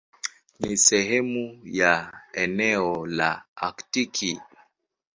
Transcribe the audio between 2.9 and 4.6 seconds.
la Aktiki.